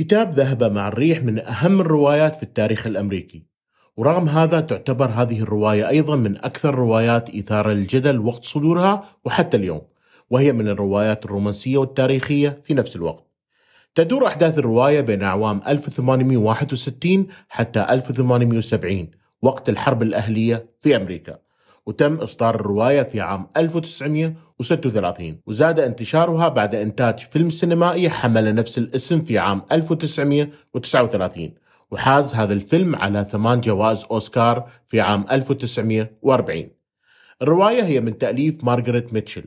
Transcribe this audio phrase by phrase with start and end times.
[0.00, 3.42] كتاب ذهب مع الريح من أهم الروايات في التاريخ الأمريكي.
[3.96, 9.80] ورغم هذا تعتبر هذه الرواية أيضا من أكثر الروايات إثارة للجدل وقت صدورها وحتى اليوم
[10.30, 13.24] وهي من الروايات الرومانسية والتاريخية في نفس الوقت.
[13.94, 19.08] تدور أحداث الرواية بين أعوام 1861 حتى 1870
[19.42, 21.38] وقت الحرب الأهلية في أمريكا.
[21.90, 29.20] وتم إصدار الرواية في عام 1936 وزاد انتشارها بعد إنتاج فيلم سينمائي حمل نفس الاسم
[29.20, 31.54] في عام 1939
[31.90, 36.64] وحاز هذا الفيلم على ثمان جوائز أوسكار في عام 1940
[37.42, 39.44] الرواية هي من تأليف مارغريت ميتشل.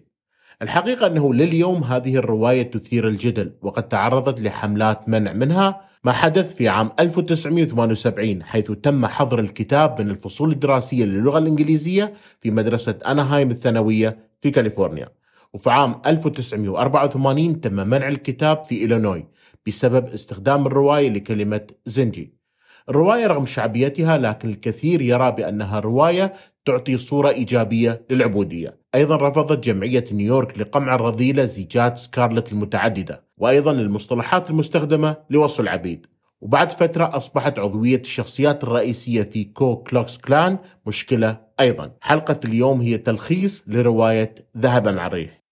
[0.64, 6.68] الحقيقة أنه لليوم هذه الرواية تثير الجدل وقد تعرضت لحملات منع منها ما حدث في
[6.68, 14.18] عام 1978 حيث تم حظر الكتاب من الفصول الدراسية للغة الإنجليزية في مدرسة أناهايم الثانوية
[14.40, 15.10] في كاليفورنيا.
[15.54, 19.26] وفي عام 1984 تم منع الكتاب في إلينوي
[19.68, 22.34] بسبب استخدام الرواية لكلمة زنجي.
[22.90, 26.34] الرواية رغم شعبيتها لكن الكثير يرى بأنها رواية
[26.66, 28.78] تعطي صورة إيجابية للعبودية.
[28.96, 36.06] أيضا رفضت جمعية نيويورك لقمع الرذيلة زيجات سكارلت المتعددة وأيضا المصطلحات المستخدمة لوصف العبيد.
[36.42, 41.92] وبعد فترة أصبحت عضوية الشخصيات الرئيسية في كو كلوكس كلان مشكلة أيضا.
[42.02, 45.43] حلقة اليوم هي تلخيص لرواية ذهب مع الريح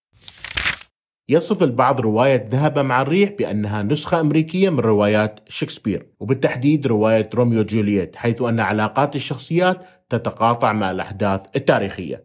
[1.31, 7.63] يصف البعض رواية ذهب مع الريح بأنها نسخة أمريكية من روايات شكسبير وبالتحديد رواية روميو
[7.63, 12.23] جولييت حيث أن علاقات الشخصيات تتقاطع مع الأحداث التاريخية.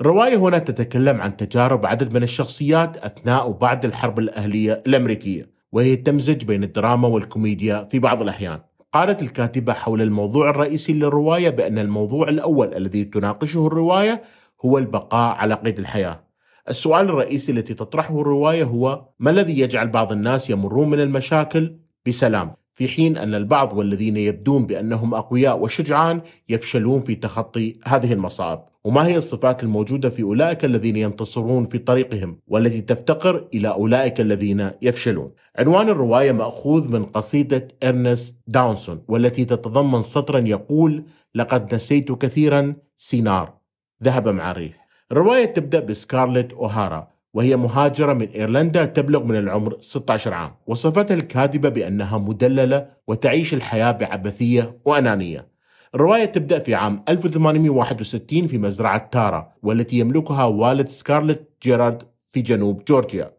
[0.00, 6.44] الرواية هنا تتكلم عن تجارب عدد من الشخصيات أثناء وبعد الحرب الأهلية الأمريكية وهي تمزج
[6.44, 8.60] بين الدراما والكوميديا في بعض الأحيان.
[8.92, 14.22] قالت الكاتبة حول الموضوع الرئيسي للرواية بأن الموضوع الأول الذي تناقشه الرواية
[14.64, 16.31] هو البقاء على قيد الحياة.
[16.68, 22.50] السؤال الرئيسي التي تطرحه الرواية هو ما الذي يجعل بعض الناس يمرون من المشاكل بسلام؟
[22.74, 29.06] في حين أن البعض والذين يبدون بأنهم أقوياء وشجعان يفشلون في تخطي هذه المصاعب وما
[29.06, 35.32] هي الصفات الموجودة في أولئك الذين ينتصرون في طريقهم والتي تفتقر إلى أولئك الذين يفشلون؟
[35.58, 43.54] عنوان الرواية مأخوذ من قصيدة إرنست داونسون والتي تتضمن سطرا يقول لقد نسيت كثيرا سينار
[44.02, 44.81] ذهب مع الريح
[45.12, 50.54] الرواية تبدأ بسكارلت أوهارا وهي مهاجرة من إيرلندا تبلغ من العمر 16 عام.
[50.66, 55.48] وصفتها الكاتبة بأنها مدللة وتعيش الحياة بعبثية وأنانية.
[55.94, 62.84] الرواية تبدأ في عام 1861 في مزرعة تارا والتي يملكها والد سكارلت جيرارد في جنوب
[62.84, 63.32] جورجيا.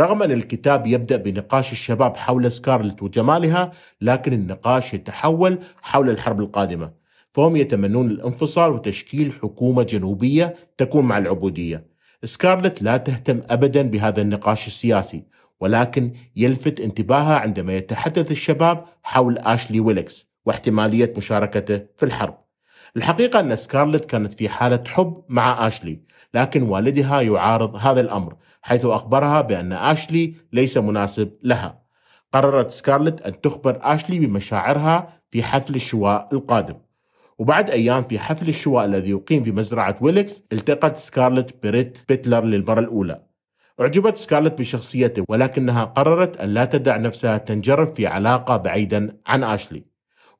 [0.00, 7.01] رغم أن الكتاب يبدأ بنقاش الشباب حول سكارلت وجمالها لكن النقاش يتحول حول الحرب القادمة.
[7.34, 11.86] فهم يتمنون الانفصال وتشكيل حكومة جنوبية تكون مع العبودية
[12.24, 15.24] سكارلت لا تهتم ابدا بهذا النقاش السياسي
[15.60, 22.38] ولكن يلفت انتباهها عندما يتحدث الشباب حول أشلي ويلكس واحتمالية مشاركته في الحرب.
[22.96, 26.00] الحقيقة أن سكارلت كانت في حالة حب مع أشلي،
[26.34, 31.82] لكن والدها يعارض هذا الأمر حيث أخبرها بأن أشلي ليس مناسب لها.
[32.32, 36.76] قررت سكارلت أن تخبر أشلي بمشاعرها في حفل الشواء القادم.
[37.42, 42.80] وبعد أيام في حفل الشواء الذي يقيم في مزرعة ويلكس التقت سكارلت بريت بتلر للمرة
[42.80, 43.22] الأولى.
[43.80, 49.84] أعجبت سكارلت بشخصيته ولكنها قررت أن لا تدع نفسها تنجرف في علاقة بعيدا عن آشلي.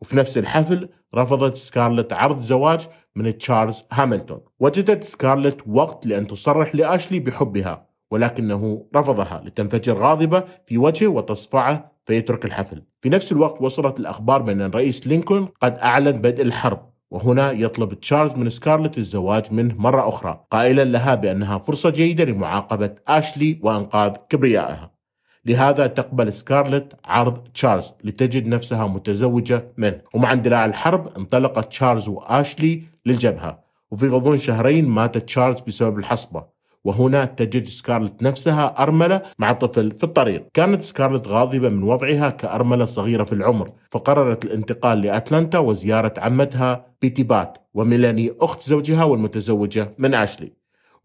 [0.00, 4.40] وفي نفس الحفل رفضت سكارلت عرض زواج من تشارلز هاملتون.
[4.60, 12.44] وجدت سكارلت وقت لأن تصرح لآشلي بحبها ولكنه رفضها لتنفجر غاضبة في وجهه وتصفعه فيترك
[12.44, 12.82] الحفل.
[13.00, 16.91] في نفس الوقت وصلت الأخبار بأن الرئيس لينكولن قد أعلن بدء الحرب.
[17.12, 22.94] وهنا يطلب تشارلز من سكارلت الزواج منه مرة أخرى قائلا لها بأنها فرصة جيدة لمعاقبة
[23.08, 24.90] آشلي وإنقاذ كبريائها.
[25.44, 30.00] لهذا تقبل سكارلت عرض تشارلز لتجد نفسها متزوجة منه.
[30.14, 33.58] ومع اندلاع الحرب انطلق تشارلز وآشلي للجبهة
[33.90, 36.51] وفي غضون شهرين مات تشارلز بسبب الحصبة.
[36.84, 40.48] وهنا تجد سكارلت نفسها أرملة مع طفل في الطريق.
[40.54, 47.22] كانت سكارلت غاضبة من وضعها كأرملة صغيرة في العمر فقررت الانتقال لأتلانتا وزيارة عمتها بيتي
[47.22, 50.52] بات وميلاني أخت زوجها والمتزوجة من أشلي.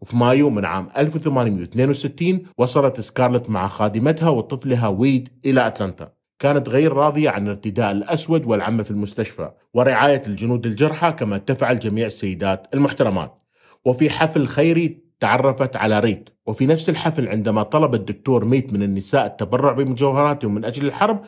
[0.00, 6.12] وفي مايو من عام 1862 وصلت سكارلت مع خادمتها وطفلها ويد إلى أتلانتا.
[6.38, 12.06] كانت غير راضية عن ارتداء الأسود والعمة في المستشفى ورعاية الجنود الجرحى كما تفعل جميع
[12.06, 13.42] السيدات المحترمات.
[13.84, 16.28] وفي حفل خيري تعرفت على ريت.
[16.46, 21.20] وفي نفس الحفل عندما طلب الدكتور ميت من النساء التبرع بمجوهراتهم من أجل الحرب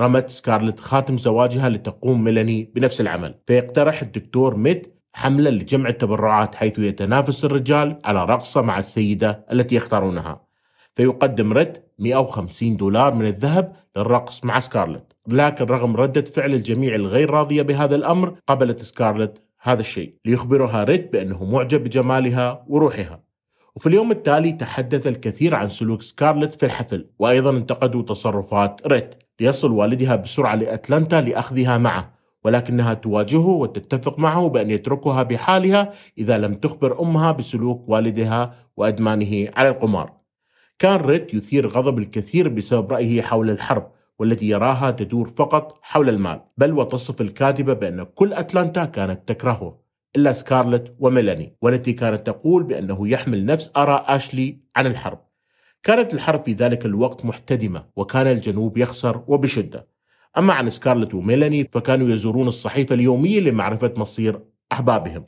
[0.00, 3.34] رمت سكارلت خاتم زواجها لتقوم ميلاني بنفس العمل.
[3.46, 10.44] فيقترح الدكتور ميت حملة لجمع التبرعات حيث يتنافس الرجال على رقصة مع السيدة التي يختارونها.
[10.94, 15.12] فيقدم ريد 150 دولار من الذهب للرقص مع سكارلت.
[15.28, 20.14] لكن رغم ردة فعل الجميع الغير راضية بهذا الأمر قبلت سكارلت هذا الشيء.
[20.24, 23.24] ليخبرها ريد بأنه معجب بجمالها وروحها.
[23.76, 29.10] وفي اليوم التالي تحدث الكثير عن سلوك سكارلت في الحفل وأيضا انتقدوا تصرفات ريد
[29.40, 36.54] ليصل والدها بسرعة لأتلانتا لأخذها معه ولكنها تواجهه وتتفق معه بأن يتركها بحالها إذا لم
[36.54, 40.12] تخبر أمها بسلوك والدها وأدمانه على القمار.
[40.78, 46.40] كان ريد يثير غضب الكثير بسبب رأيه حول الحرب والتي يراها تدور فقط حول المال
[46.58, 49.83] بل وتصف الكاتبة بأن كل أتلانتا كانت تكرهه.
[50.16, 51.56] إلا سكارلت وميلاني.
[51.62, 55.18] والتي كانت تقول بأنه يحمل نفس آراء أشلي عن الحرب.
[55.82, 59.86] كانت الحرب في ذلك الوقت محتدمة وكان الجنوب يخسر وبشدة.
[60.38, 64.40] أما عن سكارلت وميلاني فكانوا يزورون الصحيفة اليومية لمعرفة مصير
[64.72, 65.24] أحبابهم.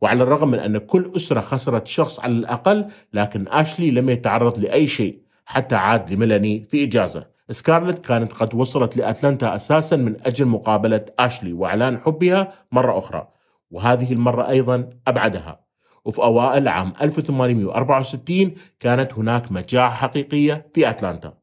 [0.00, 4.86] وعلى الرغم من أن كل أسرة خسرت شخص على الأقل لكن آشلي لم يتعرض لأي
[4.86, 7.26] شيء حتى عاد لميلاني في إجازة.
[7.50, 13.28] سكارلت كانت قد وصلت لأتلانتا أساسا من أجل مقابلة آشلي وإعلان حبها مرة أخرى.
[13.70, 15.60] وهذه المرة أيضا أبعدها.
[16.04, 21.34] وفي أوائل عام 1864 كانت هناك مجاعة حقيقية في أتلانتا.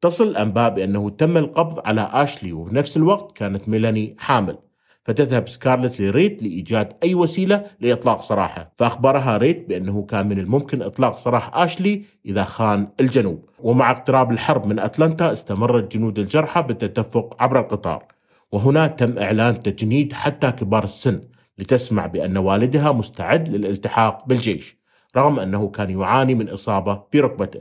[0.00, 4.58] تصل الأنباء بأنه تم القبض على آشلي وفي نفس الوقت كانت ميلاني حامل.
[5.04, 8.72] فتذهب سكارلت لريت لإيجاد أي وسيلة لإطلاق سراحه.
[8.76, 13.48] فأخبرها ريت بأنه كان من الممكن إطلاق سراح آشلي إذا خان الجنوب.
[13.58, 18.04] ومع اقتراب الحرب من أتلانتا استمرت جنود الجرحى بالتدفق عبر القطار.
[18.52, 21.20] وهنا تم إعلان تجنيد حتى كبار السن.
[21.58, 24.76] لتسمع بأن والدها مستعد للالتحاق بالجيش
[25.16, 27.60] رغم أنه كان يعاني من إصابة في ركبته.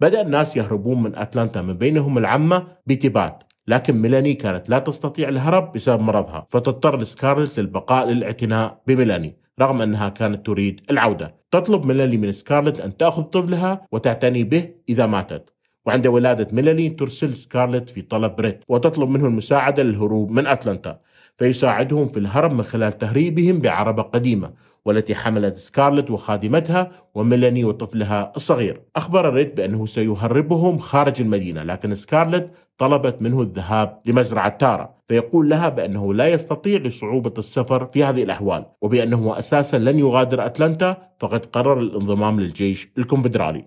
[0.00, 5.72] بدأ الناس يهربون من أتلانتا من بينهم العمة بتبات لكن ميلاني كانت لا تستطيع الهرب
[5.72, 11.34] بسبب مرضها فتضطر سكارلت للبقاء للاعتناء بميلاني رغم أنها كانت تريد العودة.
[11.50, 15.54] تطلب ميلاني من سكارلت أن تأخذ طفلها وتعتني به إذا ماتت.
[15.86, 21.00] وعند ولادة ميلاني ترسل سكارلت في طلب بريت وتطلب منه المساعدة للهروب من أتلانتا.
[21.38, 24.52] فيساعدهم في الهرب من خلال تهريبهم بعربة قديمة
[24.84, 28.82] والتي حملت سكارلت وخادمتها وميلاني وطفلها الصغير.
[28.96, 35.68] أخبر ريد بأنه سيهربهم خارج المدينة لكن سكارلت طلبت منه الذهاب لمزرعة تارا فيقول لها
[35.68, 41.80] بأنه لا يستطيع لصعوبة السفر في هذه الأحوال وبأنه أساسا لن يغادر أتلانتا فقد قرر
[41.80, 43.64] الانضمام للجيش الكونفدرالي.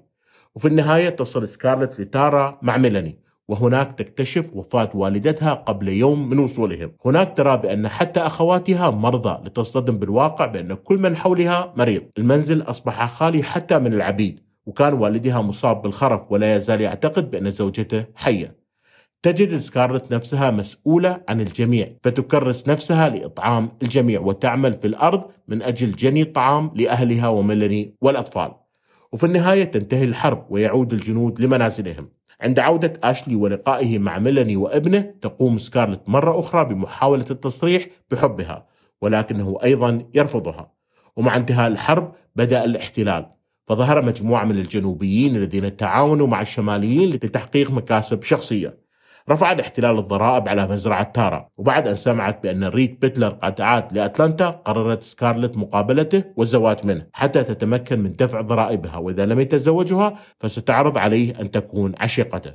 [0.55, 3.30] وفي النهاية تصل سكارلت لتارا مع ميلاني.
[3.51, 6.91] وهناك تكتشف وفاة والدتها قبل يوم من وصولهم.
[7.05, 12.01] هناك ترى بأن حتى أخواتها مرضى لتصطدم بالواقع بأن كل من حولها مريض.
[12.17, 18.05] المنزل أصبح خالي حتى من العبيد وكان والدها مصاب بالخرف ولا يزال يعتقد بأن زوجته
[18.15, 18.61] حية.
[19.21, 25.91] تجد سكارلت نفسها مسؤولة عن الجميع فتكرس نفسها لإطعام الجميع وتعمل في الأرض من أجل
[25.91, 28.51] جني الطعام لأهلها وميلاني والأطفال.
[29.13, 32.20] وفي النهاية تنتهي الحرب ويعود الجنود لمنازلهم.
[32.41, 38.67] عند عودة أشلي ولقائه مع ميلاني وابنه تقوم سكارلت مرة أخرى بمحاولة التصريح بحبها
[39.01, 40.71] ولكنه أيضا يرفضها.
[41.15, 43.25] ومع انتهاء الحرب بدأ الاحتلال
[43.67, 48.80] فظهر مجموعة من الجنوبيين الذين تعاونوا مع الشماليين لتحقيق مكاسب شخصية.
[49.31, 54.49] رفع الاحتلال الضرائب على مزرعة تارا وبعد أن سمعت بأن ريد بيتلر قد عاد لأتلانتا
[54.49, 61.41] قررت سكارلت مقابلته والزواج منه حتى تتمكن من دفع ضرائبها وإذا لم يتزوجها فستعرض عليه
[61.41, 62.53] أن تكون عشيقته.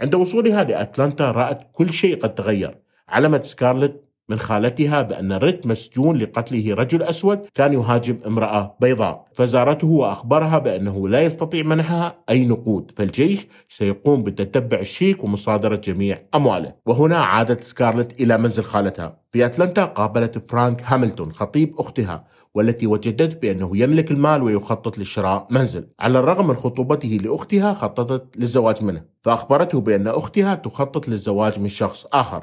[0.00, 2.78] عند وصولها لأتلانتا رأت كل شيء قد تغير
[3.08, 9.26] علمت سكارلت من خالتها بأن ريت مسجون لقتله رجل أسود كان يهاجم امرأة بيضاء.
[9.32, 16.74] فزارته وأخبرها بأنه لا يستطيع منحها أي نقود فالجيش سيقوم بتتبع الشيك ومصادرة جميع أمواله.
[16.86, 19.18] وهنا عادت سكارلت إلى منزل خالتها.
[19.32, 22.24] في أتلانتا قابلت فرانك هاملتون خطيب أختها
[22.54, 25.88] والتي وجدت بأنه يملك المال ويخطط لشراء منزل.
[26.00, 29.02] على الرغم من خطوبته لأختها خططت للزواج منه.
[29.22, 32.42] فأخبرته بأن أختها تخطط للزواج من شخص آخر.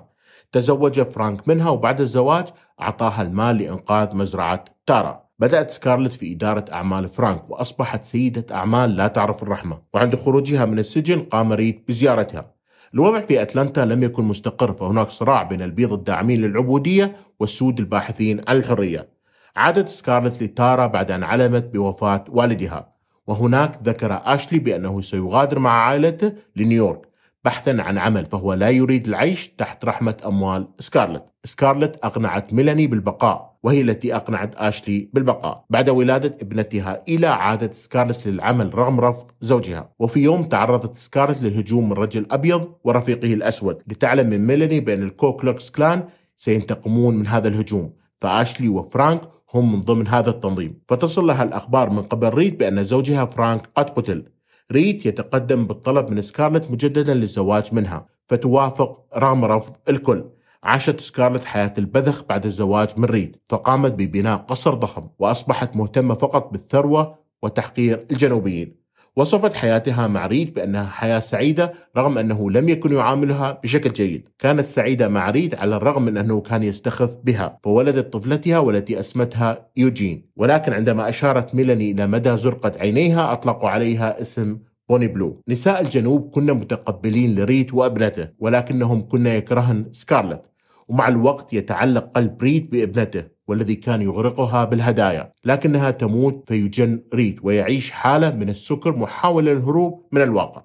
[0.52, 2.48] تزوج فرانك منها وبعد الزواج
[2.82, 5.30] أعطاها المال لإنقاذ مزرعة تارا.
[5.40, 10.80] بدأت سكارلت في إدارة أعمال فرانك وأصبحت سيدة أعمال لا تعرف الرحمة وعند خروجها من
[10.80, 12.52] السجن قام ريت بزيارتها.
[12.94, 18.56] الوضع في أتلانتا لم يكن مستقر فهناك صراع بين البيض الداعمين للعبودية والسود الباحثين عن
[18.58, 19.10] الحرية.
[19.56, 22.94] عادت سكارلت لتارا بعد أن علمت بوفاة والدها
[23.28, 27.09] وهناك ذكر أشلي بأنه سيغادر مع عائلته لنيويورك.
[27.50, 31.24] بحثا عن عمل فهو لا يريد العيش تحت رحمة أموال سكارلت.
[31.44, 35.66] سكارلت أقنعت ميلاني بالبقاء وهي التي أقنعت آشلي بالبقاء.
[35.70, 39.90] بعد ولادة ابنتها إيلا عادت سكارلت للعمل رغم رفض زوجها.
[40.00, 45.70] وفي يوم تعرضت سكارلت للهجوم من رجل أبيض ورفيقه الأسود لتعلم من ميلاني بأن الكوكلوكس
[45.70, 46.04] كلان
[46.38, 47.94] سينتقمون من هذا الهجوم.
[48.18, 49.22] فآشلي وفرانك
[49.54, 50.82] هم من ضمن هذا التنظيم.
[50.88, 54.26] فتصل لها الأخبار من قبل ريت بأن زوجها فرانك قد قتل
[54.72, 58.06] ريت يتقدم بالطلب من سكارلت مجددا للزواج منها.
[58.28, 60.26] فتوافق رغم رفض الكل.
[60.64, 66.52] عاشت سكارلت حياة البذخ بعد الزواج من ريت فقامت ببناء قصر ضخم وأصبحت مهتمة فقط
[66.52, 68.79] بالثروة وتحقير الجنوبيين.
[69.16, 74.30] وصفت حياتها مع ريت بأنها حياة سعيدة رغم أنه لم يكن يعاملها بشكل جيد.
[74.40, 77.60] كانت سعيدة مع ريت على الرغم من أنه كان يستخف بها.
[77.64, 80.30] فولدت طفلتها والتي أسمتها يوجين.
[80.36, 84.58] ولكن عندما أشارت ميلاني إلى مدى زرقة عينيها أطلقوا عليها اسم
[84.90, 85.42] بوني بلو.
[85.48, 90.42] نساء الجنوب كنا متقبلين لريت وابنته ولكنهم كنا يكرهن سكارلت.
[90.88, 93.24] ومع الوقت يتعلق قلب ريت بابنته.
[93.50, 100.22] والذي كان يغرقها بالهدايا لكنها تموت فيجن ريت ويعيش حالة من السكر محاولة للهروب من
[100.22, 100.64] الواقع.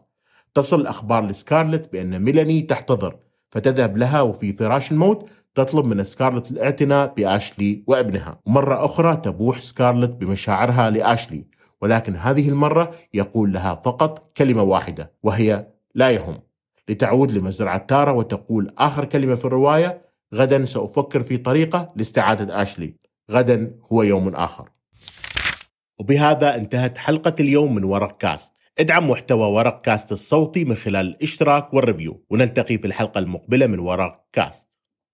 [0.55, 3.17] تصل الأخبار لسكارلت بأن ميلاني تحتضر
[3.51, 8.41] فتذهب لها وفي فراش الموت تطلب من سكارلت الاعتناء بأشلي وابنها.
[8.47, 11.47] مرة أخرى تبوح سكارلت بمشاعرها لأشلي
[11.83, 16.39] ولكن هذه المرة يقول لها فقط كلمة واحدة وهي لا يهم.
[16.89, 20.04] لتعود لمزرعة تارا وتقول آخر كلمة في الرواية
[20.35, 22.97] غدا سأفكر في طريقة لاستعادة آشلي.
[23.31, 24.69] غدا هو يوم آخر.
[25.99, 28.53] وبهذا انتهت حلقة اليوم من ورق كاست.
[28.79, 32.25] ادعم محتوى ورق كاست الصوتي من خلال الاشتراك وال review.
[32.31, 34.74] ونلتقي في الحلقة المقبلة من ورق كاست.